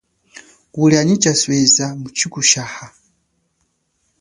Kulia 0.73 1.01
nyi 1.05 1.15
chasweza, 1.23 1.85
muchikushaha. 2.01 2.85